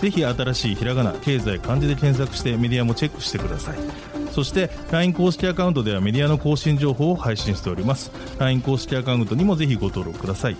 [0.00, 3.78] ぜひ新しいひらがな経済漢字で検索してメディアもチェックしてください
[4.32, 10.56] そして LINE 公式アカウントではメディアの更新情報を配信しております LINE 公式アカウントにもぜひご登録ください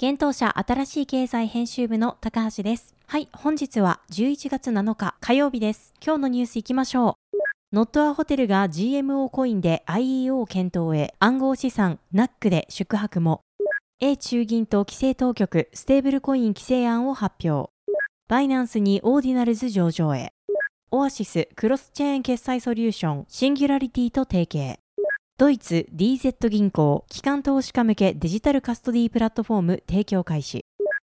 [0.00, 2.94] 現当社新しい経済編集部の高橋です。
[3.08, 5.92] はい、本日は11月7日火曜日です。
[6.00, 7.38] 今日のニュースいきましょう。
[7.72, 13.40] ノットアホテルが GMO コインで IEO 検討へ暗号資産 NAC で宿泊も
[14.00, 17.72] A 中銀と規制当局ステーブルコイン規制案を発表。
[18.28, 20.34] バイナンスにオーディナルズ上場へ。
[20.92, 24.78] オアシスクロスチェーン決済ソリューションシンギュラリティと提携。
[25.36, 30.64] ドイツ DZ 銀行機関投資家向けデジタルカストディプラットフォーム提供開始。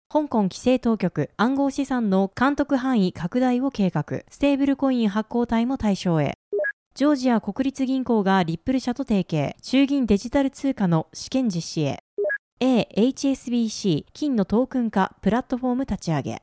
[0.09, 4.05] 香港規制当局暗号資産の監督範囲拡大を計画。
[4.29, 6.35] ステーブルコイン発行体も対象へ。
[6.97, 9.55] ジョージア国立銀行がリップル社と提携。
[9.63, 12.03] 衆議院デジタル通貨の試験実施へ。
[12.63, 16.43] AHSBC 金のトークン化プラットフォーム立ち上げ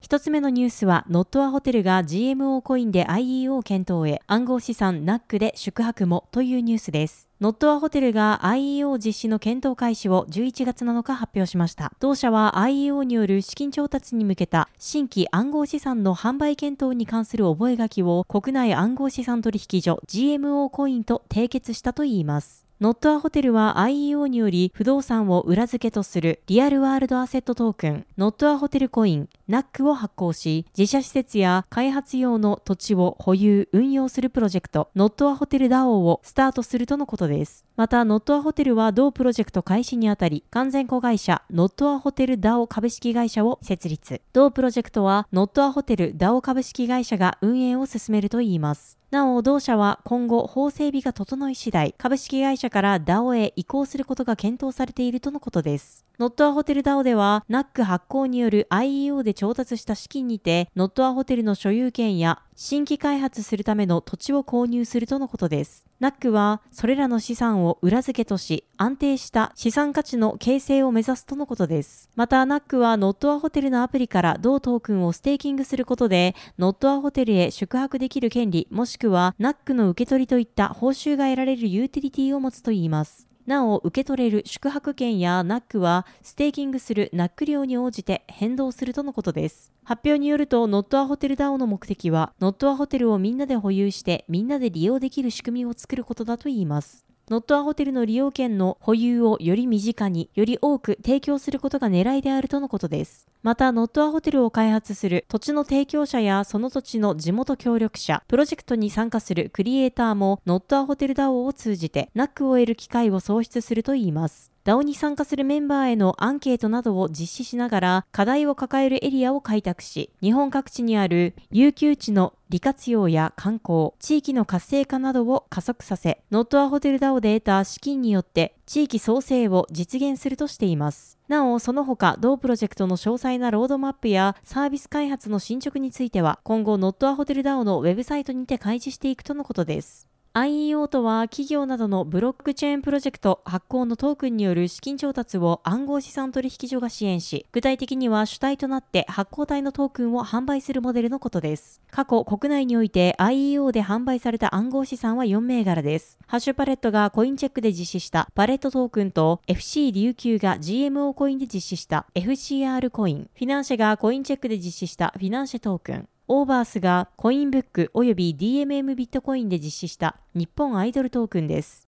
[0.00, 7.28] 一つ目のニュースは、ノットアホテルが GMO コインで IEO 検討へ暗号資産 NAC で宿泊もというニュースです。
[7.40, 11.90] ノットアホテルが IEO 実施の検討開始を11月7日発表しました。
[11.98, 22.67] 同社は IEO による資金調達に向けた新規暗号資産の販売検討に関する覚書を国内暗号資産取引所 GMO コインと締結したといいます。
[22.80, 37.64] ノットアホテルは IEO により不動産を裏付けとするリアルワールドアセットトークン、ノットアホテルコイン、NAC を発行し、自社施設や開発用の土地を保有、運用するプロジェクト、ノットアホテル DAO をスタートするとのことです。
[37.74, 44.20] また、 NOT A HOTEL は同プロジェクト開始にあたり、完全子会社、 NOT A HOTEL DAO 株式会社を設立。
[44.32, 48.98] 同プロジェクトは、 NOT A HOTEL DAO 株式会社が運営を進めるといいます。
[49.10, 56.07] なお、同社は今後法整備が整い次第、株式会社から DAO へ移行することが検討されているとのことです。
[56.18, 65.86] NOT A HOTEL DAO では、NAC 発行による IEO で調達した資金にて、 NOT A HOTEL の所有権や新規開発するための土地を購入するとのことです。
[66.00, 72.10] NAC は、それらの資産を裏付けとし、安定した資産価値の形成を目指すとのことです。
[72.16, 83.27] また、NAC は、 NOT A HOTEL のアプリから同トークンをステーキングすることで、 NOT A HOTEL へ宿泊できる権利、もしくは、NAC の受け取りといった報酬が得られるユーティリティを持つといいます。
[83.48, 89.72] なお、受け取れる宿泊券や NAC は、ステーキングするナック料に応じて変動するとのことです。
[89.84, 97.07] 発表によると、ノットアホテル DAO の目的は、 NOT A HOTEL をみんなで保有して、みんなで利用できる仕組みを作ることだといいます。
[97.30, 103.26] NOT A HOTEL の利用権の保有をより身近に、より多く提供することが狙いであるとのことです。
[103.42, 114.50] また、 NOT A HOTEL を開発する土地の提供者やその土地の地元協力者、プロジェクトに参加するクリエイターも、ノットアホテル DAO を通じて、ナックを得る機会を創出するといいます。
[114.68, 131.16] DAO に参加するメンバーへのアンケートなどを実施しながら課題を抱えるエリアを開拓し、日本各地にある有給地の利活用や観光、地域の活性化などを加速させ、ノットアホテル DAO で得た資金によって地域創生を実現するとしています。
[131.28, 140.08] なお、その他、同プロジェクトの詳細なロードマップやサービス開発の進捗については、今後、ノットアホテル DAO のウェブサイトにて開示していくとのことです。
[140.38, 151.82] IEO とは企業などのブロックチェーンプロジェクト発行のトークンによる資金調達を暗号資産取引所が支援し、具体的には主体となって発行体のトークンを販売するモデルのことです。
[151.90, 156.16] 過去国内において IEO で販売された暗号資産は4銘柄です。
[156.28, 171.88] ハッシュパレットがコインチェックで実施したパレットトークンと FC 琉球が GMO コインで実施した FCR コイン、フィナンシェがコインチェックで実施したフィナンシェトークン、オーバースがコインブック及び DMM ビットコインで実施した日本アイドルトークンです。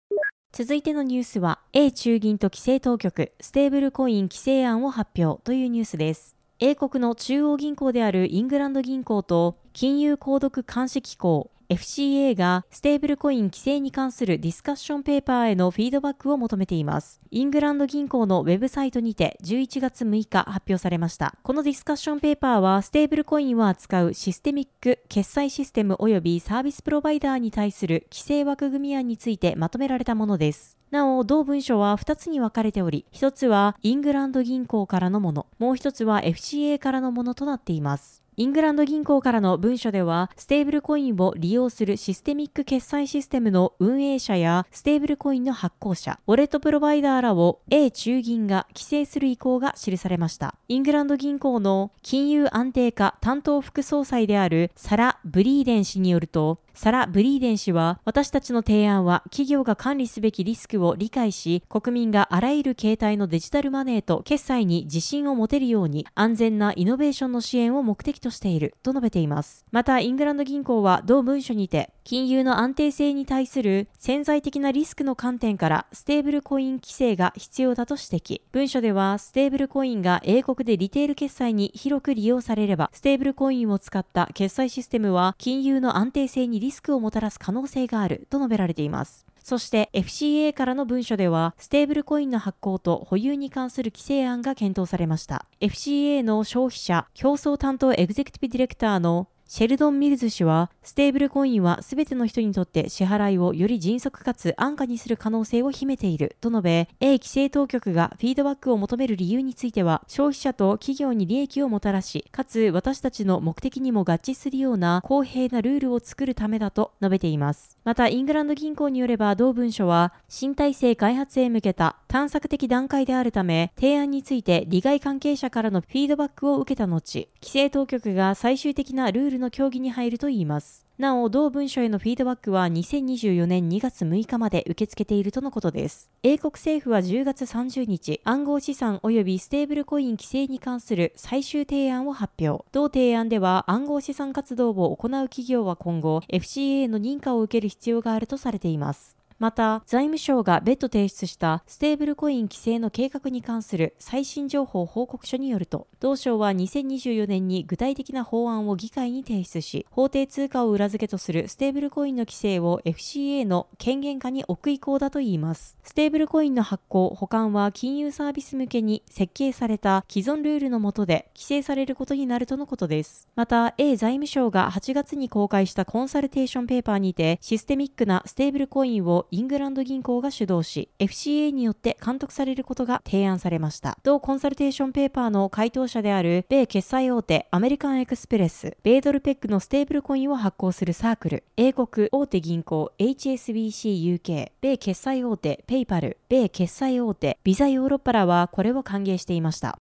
[0.51, 6.35] 続いてのニュースは A 中銀と規制当局ステーブルコイン規制案を発表というニュースです。
[6.59, 17.21] 英国の中央銀行であるイングランド銀行と金融行為監視機構 FCA がステーブルコイン規制に関するディスカッションペーパーへのフィードバックを求めています。
[17.31, 21.35] イングランド銀行のウェブサイトにて11月6日発表されました。
[21.44, 30.77] このディスカッションペーパーはステーブルコインを扱うシステミック決済システム及びサービスプロバイダーに対する規制枠組み案についてまとめられたものです。
[30.91, 38.25] なお、同文書は2つに分かれており、1つはイングランド銀行からのもの、もう1つは FCA からのものとなっています。
[38.37, 50.55] イングランド銀行からの文書では、ステーブルコインを利用するシステミック決済システムの運営者やステーブルコインの発行者、ウォレットプロバイダーらを A 中銀が規制する意向が記されました。
[50.67, 69.66] イングランド銀行の金融安定化担当副総裁であるサラ・ブリーデン氏によると、サラ・ブリーデン氏は、私たちの提案は企業が管理すべきリスクを理解し、国民があらゆる形態のデジタルマネーと決済に自信を持てるように、安全なイノベーションの支援を目的ととしている、と述べています。
[69.72, 78.42] また、イングランド銀行は同文書にて、金融の安定性に対する潜在的なリスクの観点からステーブルコイン規制が必要だと指摘。
[78.51, 89.25] 文書ではステーブルコインが英国でリテール決済に広く利用されれば、ステーブルコインを使った決済システムは金融の安定性にリスクをもたらす可能性があると述べられています。
[89.45, 95.45] そして FCA からの文書では、ステーブルコインの発行と保有に関する規制案が検討されました。
[95.62, 117.77] FCA の消費者競争担当エグゼクティブディレクターのシェルドン・ミルズ氏は、ステーブルコインは全ての人にとって支払いをより迅速かつ安価にする可能性を秘めていると述べ、A 規制当局がフィードバックを求める理由については、消費者と企業に利益をもたらし、かつ私たちの目的にも合致するような公平なルールを作るためだと述べています。
[117.83, 130.85] また、イングランド銀行によれば同文書は、新体制開発へ向けた探索的段階であるため、提案について利害関係者からのフィードバックを受けた後、規制当局が最終的なルールの協議に入るといいます。
[130.97, 136.09] なお、同文書へのフィードバックは2024年2月6日まで受け付けているとのことです。
[136.23, 142.63] 英国政府は10月30日、暗号資産及びステーブルコイン規制に関する最終提案を発表。
[142.71, 149.14] 同提案では暗号資産活動を行う企業は今後、FCA の認可を受ける必要があるとされています。
[149.37, 165.75] また、財務省が別途提出したステーブルコイン規制の計画に関する最新情報報告書によると、同省は2024年に具体的な法案を議会に提出し、法定通貨を裏付けとするステーブルコインの規制を FCA の権限下に置く意向だといいます。
[165.83, 173.27] ステーブルコインの発行、保管は金融サービス向けに設計された既存ルールの下で規制されることになるとのことです。
[173.35, 183.98] また、A 財務省が8月に公開したコンサルテーションペーパーにて、システミックなステーブルコインをイングランド銀行が主導し、FCA によって監督されることが提案されました。
[184.04, 199.77] 同コンサルテーションペーパーの回答者である、米決済大手アメリカンエクスプレス、米ドルペッグのステーブルコインを発行するサークル、英国大手銀行 HSBC UK、米決済大手ペイパル、米決済大手ビザヨーロッパらはこれを歓迎していました。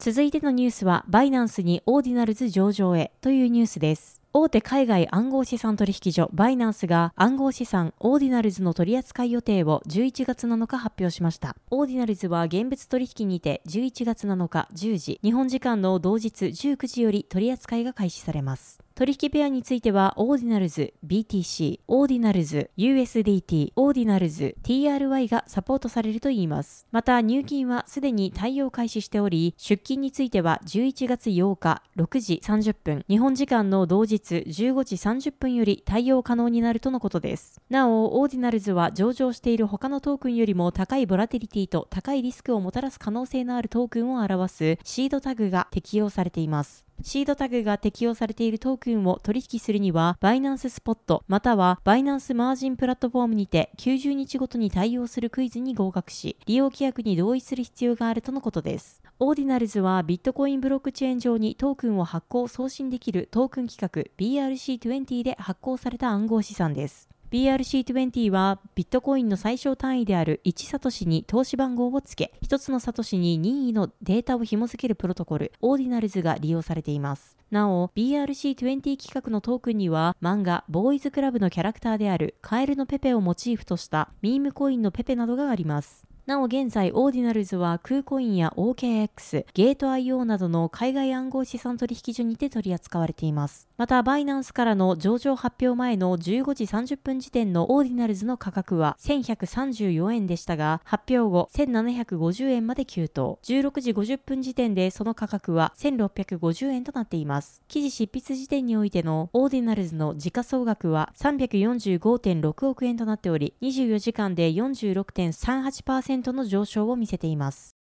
[0.00, 4.22] 続いてのニュースは、バイナンスにオーディナルズ上場へというニュースです。
[4.40, 11.56] 大手海外暗号資産取引所バイナンスが暗号資産オーディナルズの取扱い予定を11月7日発表しました。
[11.72, 18.78] オーディナルズは現物取引にて11月7日10時、日本時間の同日19時より取扱いが開始されます。
[18.98, 26.84] 取引ペアについては、オーディナルズ BTC、オーディナルズ USDT、オーディナルズ TRY がサポートされるといいます。
[26.90, 37.60] また、入金はすでに対応開始しており、出金については11月8日6時30分、日本時間の同日15時30分より対応可能になるとのことです。
[37.70, 46.87] なお、オーディナルズは上場している他のトークンよりも高いボラティリティと高いリスクをもたらす可能性のあるトークンを表すシードタグが適用されています。
[47.02, 59.02] シードタグが適用されているトークンを取引するには、バイナンススポットまたはバイナンスマージンプラットフォームにて90日ごとに対応するクイズに合格し、利用規約に同意する必要があるとのことです。
[59.20, 67.08] オーディナルズはビットコインブロックチェーン上にトークンを発行送信できるトークン規格 BRC20 で発行された暗号資産です。
[67.30, 77.36] BRC20 はビットコインの最小単位である1サトシに通し番号を付け、1つのサトシに任意のデータを紐付けるプロトコル、オーディナルズが利用されています。
[77.50, 86.07] なお、BRC20 企画のトークンには漫画ボーイズクラブのキャラクターであるカエルのペペをモチーフとしたミームコインのペペなどがあります。
[86.28, 93.66] なお現在、オーディナルズは KuCoin や OKX、ゲート IO などの海外暗号資産取引所にて取り扱われています。
[93.78, 103.38] また、バイナンスからの上場発表前の15時30分時点のオーディナルズの価格は1134円でしたが、発表後1750円まで急騰。
[103.42, 107.62] 16時50分時点でその価格は1650円となっています。
[107.68, 117.76] 記事執筆時点においてのオーディナルズの時価総額は345.6億円となっており、24時間で46.38% 10%の上昇を見せています。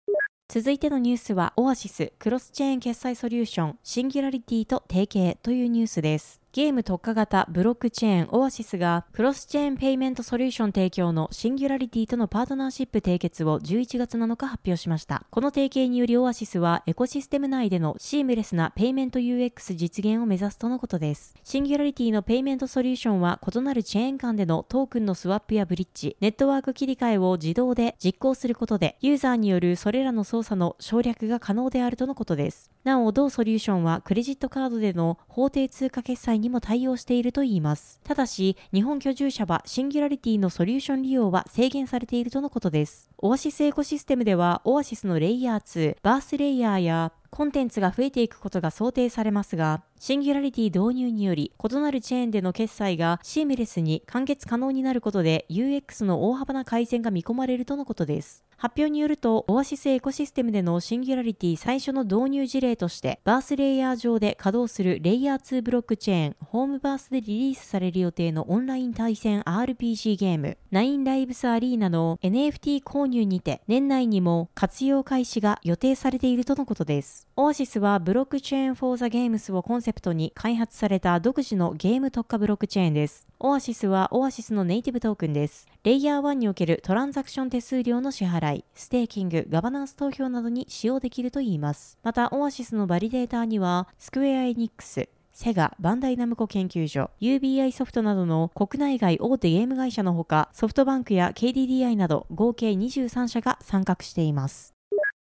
[0.49, 6.39] 続いてのニュースは、オアシスクロスチェーン決済ソリューションシンギュラリティと提携というニュースです。
[6.57, 15.23] ゲーム特化型ブロックチェーンオアシスがクロスチェーンペイメントソリューション提供のシンギュラリティとのパートナーシップ締結を11月7日発表しました。
[15.29, 21.35] この提携によりオアシスはエコシステム内でのシームレスなペイメント UX 実現を目指すとのことです。
[21.43, 32.71] シンギュラリティのペイメントソリューションは異なるチェーン間でのトークンのスワップやブリッジ、ネットワーク切り替えを自動で実行することで、ユーザーによるそれらの操作の省略が可能であるとのことです。
[32.83, 37.99] なお、同ソリューションはクレジットカードでの法定通貨決済ににも対応しているといいます。
[38.03, 43.09] ただし、日本居住者はシンギュラリティのソリューション利用は制限されているとのことです。
[43.17, 58.43] オアシスエコシステムでは、オアシスのレイヤー2、バースレイヤーやコンテンツが増えていくことが想定されますが、シンギュラリティ導入により、異なるチェーンでの決済がシームレスに完結可能になることで、UX の大幅な改善が見込まれるとのことです。
[58.59, 77.27] 発表によると、オアシスエコシステムでのシンギュラリティ最初の導入事例として、バースレイヤー上で稼働するレイヤー2ブロックチェーン、ホームバースでリリースされる予定のオンライン対戦 RPG ゲーム、ナインライブスアリーナの NFT 購入にて、年内にも活用開始が予定されているとのことです。
[77.35, 83.25] オアシスは Blockchain for the Games をコンセセプトに開発された独自のゲーム特化ブロックチェーンです。
[83.39, 85.65] オアシスはオアシスのネイティブトークンです。
[85.85, 91.97] レイヤー1におけるトランザクション手数料の支払い、ステーキング、ガバナンス投票などに使用できるといいます。
[92.03, 104.76] また、オアシスのバリデーターには、スクエアエニックス、セガ、バンダイナムコ研究所、UBI ソフトなどの国内外大手ゲーム会社のほか、ソフトバンクや KDDI など合計23社が参画しています。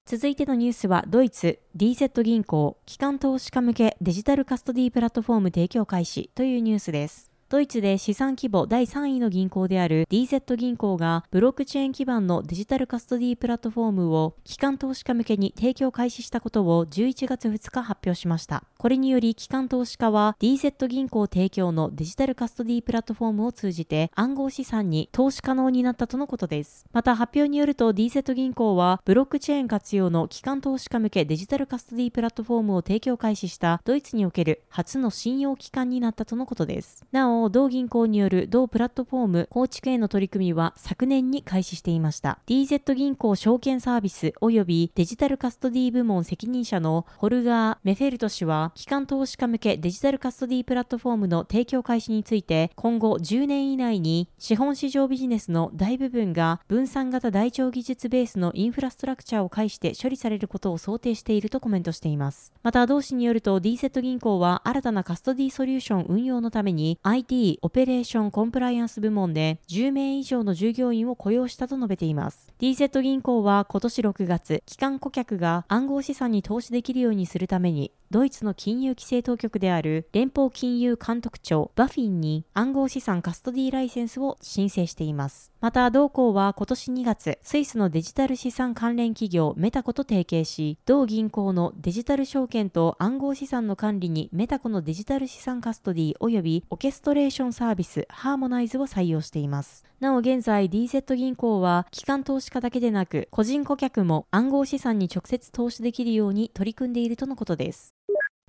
[0.04, 7.31] 続いてのニュースは、ドイツ DZ 銀行、機関投資家向けデジタルカストディープラットフォーム提供開始というニュースです。
[7.52, 18.64] ドイツで資産規模第3位の銀行である DZ 銀行がブロックチェーン基盤のデジタルカストディープラットフォームを機関投資家向けに提供開始したことを11月2日発表しました。
[18.78, 26.86] これにより機関投資家は DZ 銀行提供のデジタルカストディープラットフォームを通じて暗号資産に投資可能になったとのことです。
[26.94, 37.04] また発表によると DZ 銀行はブロックチェーン活用の機関投資家向けデジタルカストディープラットフォームを提供開始したドイツにおける初の信用機関になったとのことです。
[37.12, 42.38] なお、同銀行による同プラットフォーム構築への取り組みは昨年に開始していました。
[42.46, 62.52] DZ 銀行証券サービス及びデジタルカストディ部門責任者のホルガー・メフェルト氏は、機関投資家向けデジタルカストディプラットフォームの提供開始について、今後10年以内に資本市場ビジネスの大部分が分散型台帳技術ベースのインフラストラクチャーを介して処理されることを想定しているとコメントしています。
[62.62, 67.31] また、同氏によると DZ 銀行は新たなカストディソリューション運用のために IT、
[67.62, 72.52] オペレーションコンプライアンス部門で10名以上の従業員を雇用したと述べています。
[72.60, 85.50] DZ 銀行は今年6月、機関顧客が暗号資産に投資できるようにするために、ドイツの金融規制当局である連邦金融監督庁バフィンに暗号資産カストディライセンスを申請しています。
[85.62, 99.84] また、同行は今年2月、スイスのデジタル資産関連企業メタコと提携し、同銀行のデジタル証券と暗号資産の管理にメタコのデジタル資産カストディ及びオーケストレーションサービスハーモナイズを採用しています。
[100.00, 107.94] なお現在 DZ 銀行は機関投資家だけでなく個人顧客も暗号資産に直接投資できるように取り組んでいるとのことです。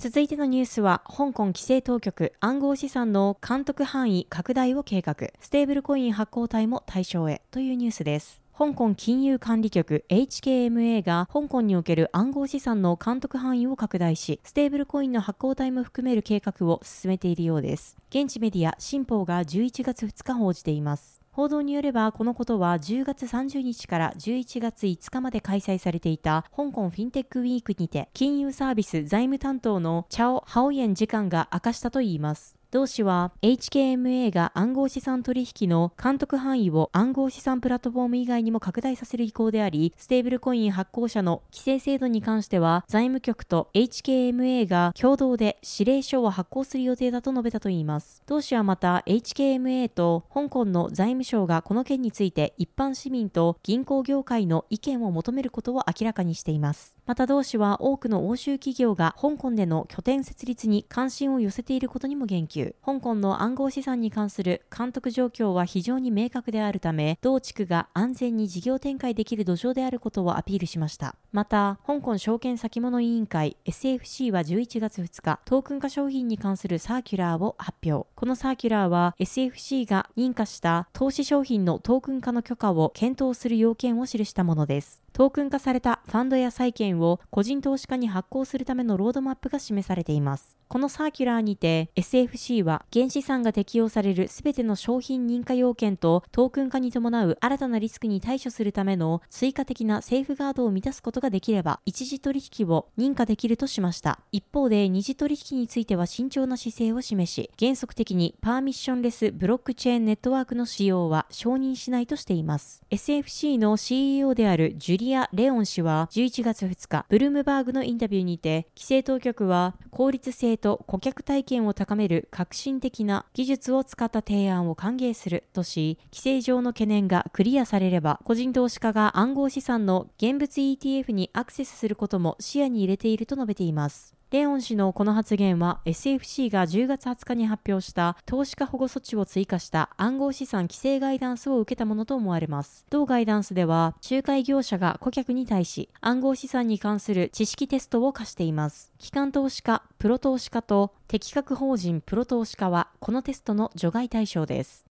[0.03, 8.41] 続いてのニュースは、香港規制当局暗号資産の監督範囲拡大を計画、ステーブルコイン発行体も対象へというニュースです。
[8.53, 17.95] 香港金融管理局 HKMA が香港における暗号資産の監督範囲を拡大し、ステーブルコインの発行体も含める計画を進めているようです。
[18.10, 21.23] 現地メディア新報が11月2日報じています。
[21.34, 32.62] 報道によれば、このことは10月30日から11月5日まで開催されていた香港フィンテックウィークにて、金融サービス財務担当のチャオ・ハオイエン次官が明かしたといいます。
[32.74, 48.24] 同氏は HKMA が暗号資産取引の監督範囲を暗号資産プラットフォーム以外にも拡大させる意向であり、ステーブルコイン発行者の規制制度に関しては、財務局と HKMA が共同で指令書を発行する予定だと述べたといいます。
[48.25, 56.96] 同氏はまた HKMA と香港の財務省がこの件について一般市民と銀行業界の意見を求めることを明らかにしています。
[57.06, 62.62] また同氏は多くの欧州企業が香港での拠点設立に関心を寄せていることにも言及。
[62.86, 71.15] 香港の暗号資産に関する監督状況は非常に明確であるため、同地区が安全に事業展開できる土壌であることをアピールしました。
[71.32, 78.08] また、香港証券先物委員会 SFC は11月2日、トークン化商品に関するサーキュラーを発表。
[78.15, 85.02] このサーキュラーは SFC が認可した投資商品のトークン化の許可を検討する要件を記したものです。
[85.13, 90.58] トークン化されたファンドや債券を個人投資家に発行するためのロードマップが示されています。
[90.67, 104.20] このサーキュラーにて SFC は原資産が適用されるすべての商品認可要件とトークン化に伴う新たなリスクに対処するための追加的なセーフガードを満たすことができれば一次取引を認可できるとしました。
[104.32, 112.82] 一方で二次取引については慎重な姿勢を示し原則的にパーミッションレスブロックチェーンネットワークの使用は承認しないとしています。
[112.89, 134.15] SFC の CEO であるジュリリア・レオン氏は11月2日ブルームバーグのインタビューにて規制当局は効率性と顧客体験を高める革新的な技術を使った提案を歓迎するとし、規制上の懸念がクリアされれば、個人投資家が暗号資産の現物 ETF にアクセスすることも視野に入れていると述べています。
[134.34, 142.84] レオン氏のこの発言は SFC が10月20日に発表した投資家保護措置を追加した暗号資産規制ガイダンスを受けたものと思われます。
[142.90, 148.92] 同ガイダンスでは仲介業者が顧客に対し暗号資産に関する知識テストを課しています。
[148.98, 154.84] 機関投資家、プロ投資家と適格法人プロ投資家はこのテストの除外対象です。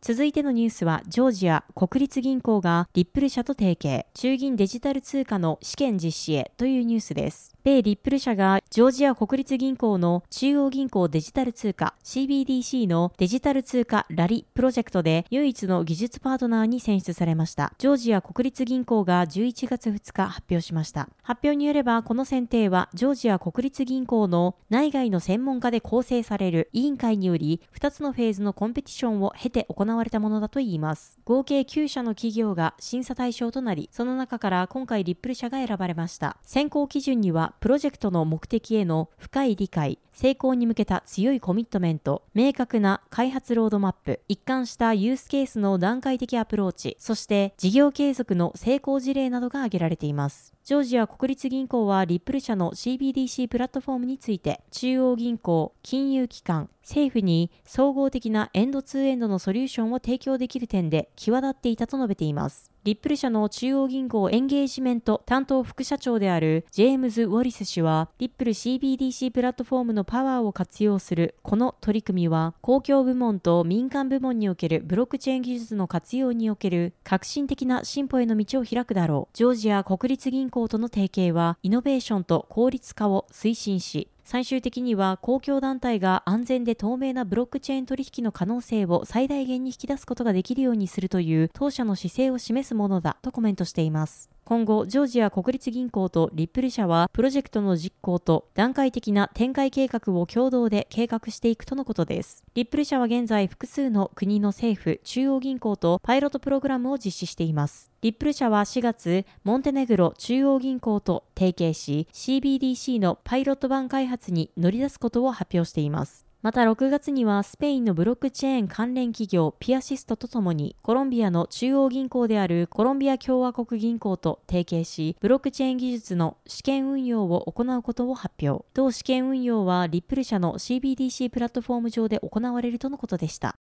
[0.00, 7.55] 続いてのニュースは、ジョージア国立銀行がリップル社と提携、中銀デジタル通貨の試験実施へというニュースです。
[7.66, 17.72] 米リップル社がジョージア国立銀行の中央銀行デジタル通貨 CBDC のデジタル通貨ラリプロジェクトで唯一の技術パートナーに選出されました。
[17.78, 21.08] ジョージア国立銀行が11月2日発表しました。
[21.24, 31.18] 発表によればこの選定はジョージア国立銀行の内外の専門家で構成される委員会により2つのフェーズのコンペティションを経て行われたものだといいます。
[31.24, 36.36] 合計9社の企業が審査対象となり、その中から今回リップル社が選ばれました。
[36.42, 50.54] 選考基準にはプロジェクトの目的への深い理解、成功に向けた強いコミットメント、明確な開発ロードマップ、一貫したユースケースの段階的アプローチ、そして事業継続の成功事例などが挙げられています。
[50.64, 62.70] ジョージア国立銀行はリップル社の CBDC プラットフォームについて、中央銀行、金融機関、政府に総合的なエンドツーエンドのソリューションを提供できる点で際立っていたと述べています。
[62.82, 79.36] リップル社の中央銀行エンゲージメント担当副社長であるジェームズ・ウォリス氏は、リップル CBDC プラットフォームのパワーを活用するこの取り組みは、公共部門と民間部門におけるブロックチェーン技術の活用における革新的な進歩への道を開くだろう。
[79.36, 94.35] ジョージア国立銀行との提携は、イノベーションと効率化を推進し、最終的には公共団体が安全で透明なブロックチェーン取引の可能性を最大限に引き出すことができるようにするという当社の姿勢を示すものだとコメントしています。
[94.48, 102.44] 今後、ジョージア国立銀行とリップル社は、プロジェクトの実行と段階的な展開計画を共同で計画していくとのことです。
[102.54, 107.90] リップル社は現在、複数の国の政府、中央銀行とパイロットプログラムを実施しています。
[108.02, 116.25] リップル社は4月、モンテネグロ中央銀行と提携し、CBDC のパイロット版開発に乗り出すことを発表しています。
[116.46, 128.64] また6月にはスペインのブロックチェーン関連企業ピアシストとともにコロンビアの中央銀行であるコロンビア共和国銀行と提携しブロックチェーン技術の試験運用を行うことを発表。
[128.74, 133.56] 同試験運用はリップル社の CBDC プラットフォーム上で行われるとのことでした。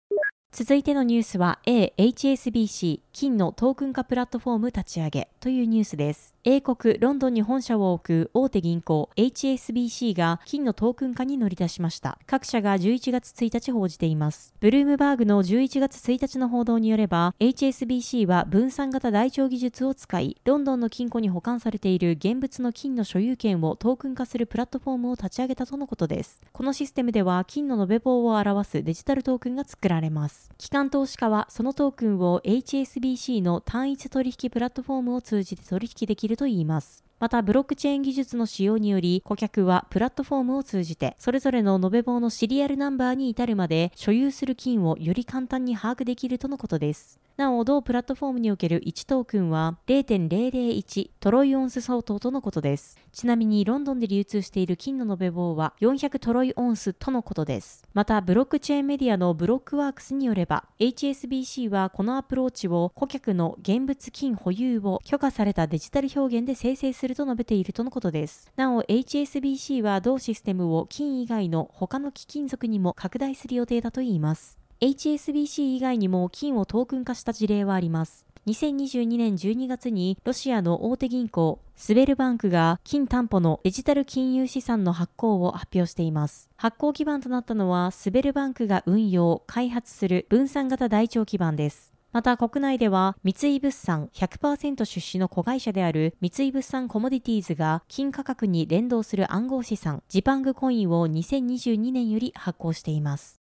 [0.51, 6.32] 続いてのニュースは AHSBC 金のトークン化プラットフォーム立ち上げというニュースです。
[6.45, 12.19] 英国ロンドンに本社を置く大手銀行 HSBC が金のトークン化に乗り出しました。
[12.25, 14.53] 各社が11月1日報じています。
[14.59, 26.41] ブルームバーグの11月1日の報道によれば HSBC は分散型台帳技術を使い、ロンドンの金庫に保管されている現物の金の所有権をトークン化するプラットフォームを立ち上げたとのことです。
[26.51, 30.51] このシステムでは金の延べ棒を表すデジタルトークンが作られます。
[30.57, 37.03] 機関投資家はそのトークンを HSBC の単一取引プラットフォームを通じて取引できるるといいます。
[37.19, 47.21] また、ブロックチェーン技術の使用により、顧客はプラットフォームを通じて、それぞれの延べ棒のシリアルナンバーに至るまで、所有する金をより簡単に把握できるとのことです。
[47.35, 52.99] なお、同プラットフォームにおける1トークンは0.001トロイオンス相当とのことです。
[53.11, 57.83] ちなみに、ロンドンで流通している金の延べ棒は400トロイオンスとのことです。
[57.95, 68.51] また、ブロックチェーンメディアのブロックワークスによれば、HSBC はこのアプローチを顧客の現物金保有を許可されたデジタル表現で生成すると述べているとのことです。
[68.55, 74.62] なお、HSBC は同システムを金以外の他の貴金属にも拡大する予定だといいます。
[74.83, 78.25] HSBC 以外にも金をトークン化した事例はあります。
[78.47, 86.49] 2022年12月にロシアの大手銀行スベルバンクが金担保のデジタル金融資産の発行を発表しています。
[86.57, 91.93] 発行基盤となったのはスベルバンクが運用、開発する分散型台帳基盤です。
[92.11, 103.42] また国内では三井物産100%出資の子会社である三井物産コモディティーズが金価格に連動する暗号資産ジパングコインを2022年より発行しています。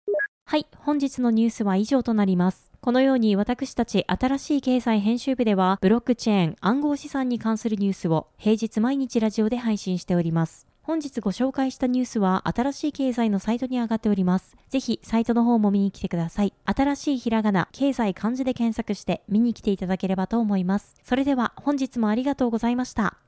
[0.49, 2.71] はい、本日のニュースは以上となります。
[2.81, 10.69] このように私たち新しい経済編集部ではブロックチェーン暗号資産に関するニュースを平日毎日ラジオで配信しております。
[10.83, 14.57] 本日ご紹介したニュースは新しい経済のサイトに上がっております。
[14.69, 16.53] ぜひサイトの方も見に来てください。
[16.65, 20.95] 新しいひらがな、経済漢字で検索して見に来ていただければと思います。
[21.03, 23.19] それでは本日もありがとうございました。